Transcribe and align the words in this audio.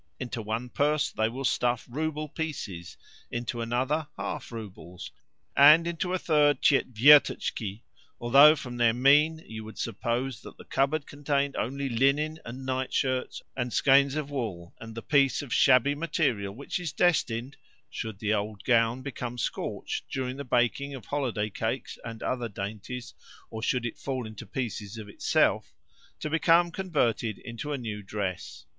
Into 0.19 0.41
one 0.41 0.69
purse 0.69 1.11
they 1.11 1.29
will 1.29 1.45
stuff 1.45 1.85
rouble 1.87 2.27
pieces, 2.27 2.97
into 3.29 3.61
another 3.61 4.07
half 4.17 4.51
roubles, 4.51 5.11
and 5.55 5.85
into 5.85 6.11
a 6.11 6.17
third 6.17 6.59
tchetvertachki, 6.59 7.83
although 8.19 8.55
from 8.55 8.77
their 8.77 8.95
mien 8.95 9.43
you 9.45 9.63
would 9.63 9.77
suppose 9.77 10.41
that 10.41 10.57
the 10.57 10.65
cupboard 10.65 11.05
contained 11.05 11.55
only 11.55 11.87
linen 11.87 12.39
and 12.43 12.65
nightshirts 12.65 13.43
and 13.55 13.71
skeins 13.73 14.15
of 14.15 14.31
wool 14.31 14.73
and 14.79 14.95
the 14.95 15.03
piece 15.03 15.43
of 15.43 15.53
shabby 15.53 15.93
material 15.93 16.51
which 16.55 16.79
is 16.79 16.91
destined 16.91 17.55
should 17.87 18.17
the 18.17 18.33
old 18.33 18.63
gown 18.63 19.03
become 19.03 19.37
scorched 19.37 20.09
during 20.09 20.35
the 20.35 20.43
baking 20.43 20.95
of 20.95 21.05
holiday 21.05 21.47
cakes 21.51 21.99
and 22.03 22.23
other 22.23 22.49
dainties, 22.49 23.13
or 23.51 23.61
should 23.61 23.85
it 23.85 23.99
fall 23.99 24.25
into 24.25 24.47
pieces 24.47 24.97
of 24.97 25.07
itself 25.07 25.75
to 26.19 26.27
become 26.27 26.71
converted 26.71 27.37
into 27.37 27.71
a 27.71 27.77
new 27.77 28.01
dress. 28.01 28.65